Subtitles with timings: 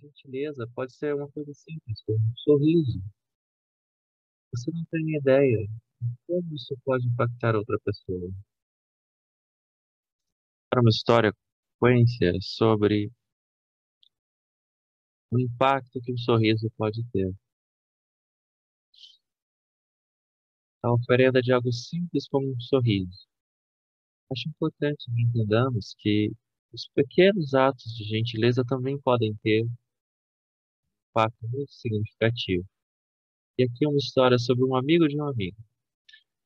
[0.00, 3.00] gentileza pode ser uma coisa simples, como um sorriso.
[4.52, 5.66] Você não tem ideia
[6.00, 8.30] de como isso pode impactar outra pessoa.
[10.70, 11.32] Para uma história
[11.80, 13.10] sequência sobre
[15.32, 17.32] o impacto que um sorriso pode ter.
[20.82, 23.26] A oferenda de algo simples como um sorriso.
[24.30, 26.32] Acho importante que entendamos que
[26.72, 29.66] os pequenos atos de gentileza também podem ter
[31.10, 32.64] impacto muito significativo.
[33.58, 35.56] E aqui é uma história sobre um amigo de um amigo.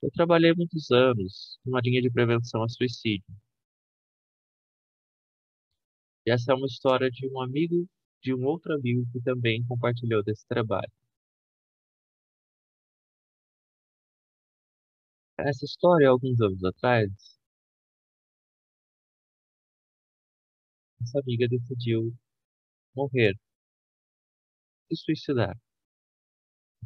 [0.03, 3.25] Eu trabalhei muitos anos numa linha de prevenção a suicídio.
[6.27, 7.87] E essa é uma história de um amigo
[8.23, 10.91] de um outro amigo que também compartilhou desse trabalho.
[15.39, 17.09] Essa história, alguns anos atrás,
[21.03, 22.13] essa amiga decidiu
[22.97, 23.35] morrer,
[24.89, 25.57] se suicidar.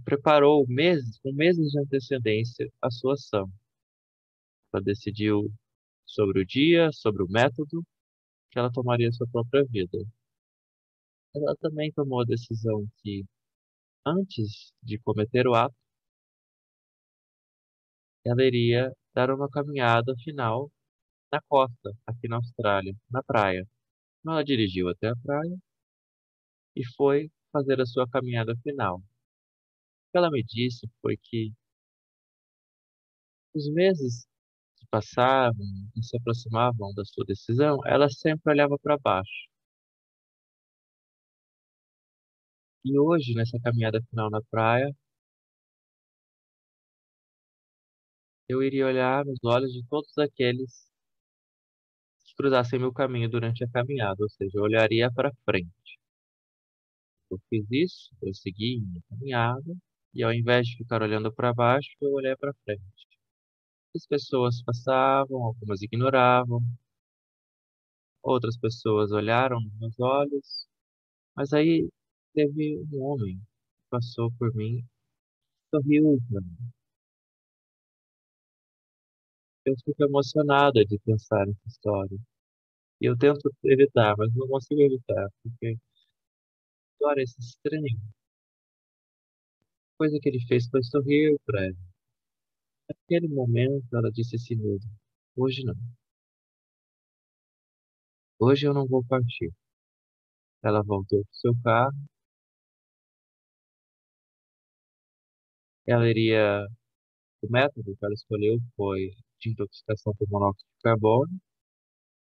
[0.05, 3.49] Preparou meses, com meses de antecedência, a sua ação.
[4.73, 5.53] Ela decidiu
[6.07, 7.85] sobre o dia, sobre o método
[8.51, 9.99] que ela tomaria sua própria vida.
[11.35, 13.25] Ela também tomou a decisão que,
[14.07, 15.75] antes de cometer o ato,
[18.25, 20.71] ela iria dar uma caminhada final
[21.33, 23.67] na costa, aqui na Austrália, na praia.
[24.27, 25.57] Ela dirigiu até a praia
[26.75, 28.99] e foi fazer a sua caminhada final.
[28.99, 29.03] O
[30.13, 31.51] que ela me disse foi que
[33.55, 34.27] os meses
[34.79, 39.49] que passavam e se aproximavam da sua decisão, ela sempre olhava para baixo.
[42.85, 44.93] E hoje, nessa caminhada final na praia,
[48.49, 50.87] eu iria olhar nos olhos de todos aqueles
[52.25, 55.78] que cruzassem meu caminho durante a caminhada, ou seja, eu olharia para frente.
[57.31, 59.77] Eu fiz isso, eu segui minha caminhada,
[60.15, 62.83] e ao invés de ficar olhando para baixo, eu olhei para frente.
[63.95, 66.61] As pessoas passavam, algumas ignoravam,
[68.23, 70.67] outras pessoas olharam nos meus olhos,
[71.37, 71.89] mas aí
[72.35, 74.85] teve um homem que passou por mim,
[75.75, 76.73] sorriu para mim.
[79.65, 82.19] Eu fico emocionada de pensar nessa história.
[83.01, 85.77] E eu tento evitar, mas não consigo evitar, porque
[86.99, 87.97] a história é estranha.
[89.95, 91.77] A coisa que ele fez foi sorrir para ela.
[92.89, 94.91] Naquele momento, ela disse a si mesma:
[95.37, 95.75] Hoje não.
[98.41, 99.53] Hoje eu não vou partir.
[100.63, 102.09] Ela voltou para o seu carro
[105.87, 106.67] Ela iria.
[107.43, 109.11] O método que ela escolheu foi
[109.41, 111.41] de intoxicação por monóxido de carbono.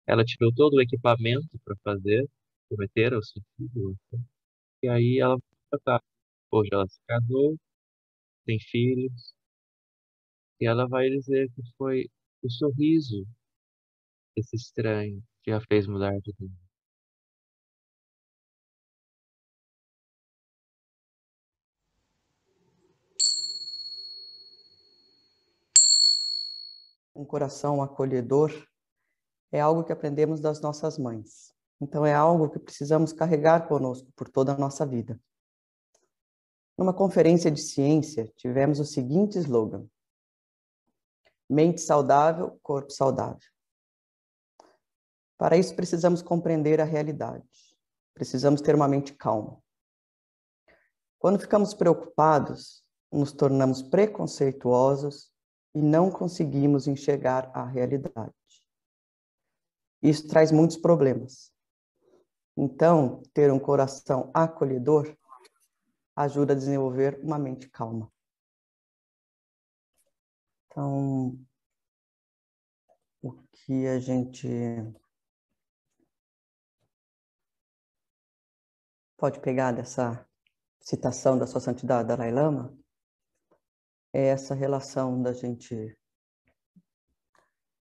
[0.08, 2.28] Ela tirou todo o equipamento para fazer,
[2.70, 3.98] cometer o suicídio.
[4.14, 4.39] Assim.
[4.84, 5.38] E aí ela
[5.70, 6.04] para casa.
[6.52, 7.58] Hoje ela se casou,
[8.46, 9.34] tem filhos.
[10.62, 12.06] E ela vai dizer que foi
[12.42, 13.26] o sorriso
[14.36, 16.70] desse estranho que a fez mudar de vida.
[27.20, 28.50] um coração acolhedor,
[29.52, 31.54] é algo que aprendemos das nossas mães.
[31.82, 35.20] Então, é algo que precisamos carregar conosco por toda a nossa vida.
[36.78, 39.86] Numa conferência de ciência, tivemos o seguinte slogan:
[41.50, 43.50] Mente saudável, corpo saudável.
[45.38, 47.48] Para isso, precisamos compreender a realidade.
[48.14, 49.62] Precisamos ter uma mente calma.
[51.18, 55.32] Quando ficamos preocupados, nos tornamos preconceituosos
[55.74, 58.34] e não conseguimos enxergar a realidade.
[60.02, 61.52] Isso traz muitos problemas.
[62.62, 65.16] Então, ter um coração acolhedor
[66.14, 68.12] ajuda a desenvolver uma mente calma.
[70.66, 71.40] Então,
[73.22, 74.46] o que a gente
[79.16, 80.28] pode pegar dessa
[80.82, 82.78] citação da Sua Santidade Dalai Lama
[84.12, 85.98] é essa relação da gente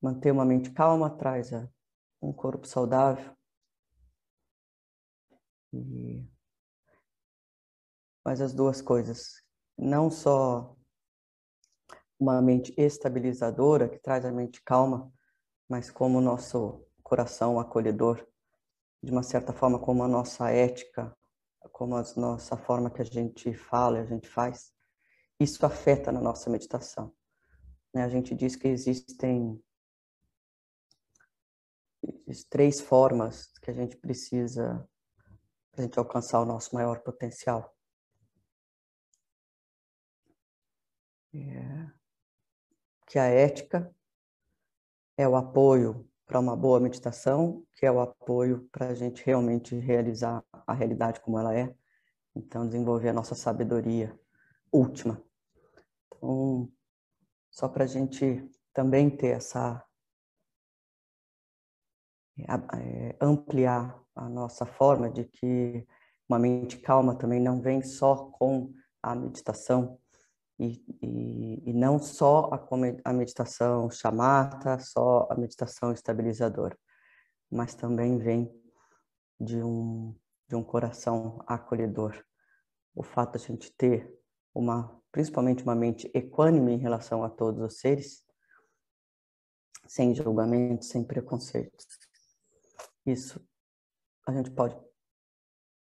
[0.01, 1.51] manter uma mente calma traz
[2.19, 3.34] um corpo saudável.
[8.23, 9.43] Mas as duas coisas,
[9.77, 10.75] não só
[12.19, 15.11] uma mente estabilizadora que traz a mente calma,
[15.69, 18.25] mas como o nosso coração acolhedor,
[19.03, 21.15] de uma certa forma como a nossa ética,
[21.71, 24.73] como a nossa forma que a gente fala, a gente faz,
[25.39, 27.13] isso afeta na nossa meditação.
[27.93, 28.03] Né?
[28.03, 29.61] A gente diz que existem
[32.49, 34.87] três formas que a gente precisa
[35.75, 37.75] para a gente alcançar o nosso maior potencial.
[41.33, 41.91] É,
[43.05, 43.93] que a ética
[45.17, 49.75] é o apoio para uma boa meditação, que é o apoio para a gente realmente
[49.75, 51.75] realizar a realidade como ela é,
[52.33, 54.17] então desenvolver a nossa sabedoria
[54.71, 55.21] última.
[56.07, 56.71] Então,
[57.51, 59.85] só para a gente também ter essa
[62.39, 65.85] é, ampliar a nossa forma de que
[66.27, 69.99] uma mente calma também não vem só com a meditação,
[70.57, 72.67] e, e, e não só a,
[73.03, 76.77] a meditação chamata, só a meditação estabilizadora,
[77.51, 78.51] mas também vem
[79.39, 80.15] de um,
[80.47, 82.23] de um coração acolhedor.
[82.95, 84.11] O fato de a gente ter
[84.53, 88.23] uma, principalmente uma mente equânime em relação a todos os seres,
[89.85, 91.85] sem julgamento, sem preconceitos.
[93.05, 93.45] Isso
[94.25, 94.75] a gente pode,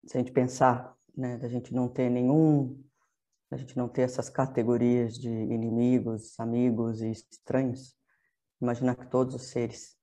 [0.05, 2.83] se a gente pensar, né, da gente não ter nenhum
[3.51, 7.95] a gente não ter essas categorias de inimigos, amigos e estranhos,
[8.61, 9.97] imaginar que todos os seres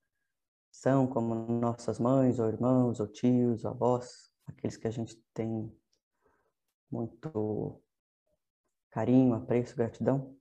[0.70, 5.70] são como nossas mães, ou irmãos, ou tios, ou avós, aqueles que a gente tem
[6.90, 7.82] muito
[8.90, 10.36] carinho, apreço, gratidão.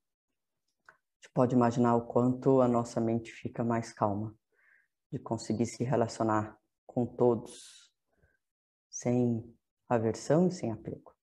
[0.87, 4.35] A gente pode imaginar o quanto a nossa mente fica mais calma,
[5.11, 6.60] de conseguir se relacionar
[6.93, 7.89] com todos
[8.89, 9.43] sem
[9.87, 11.15] aversão e sem apego.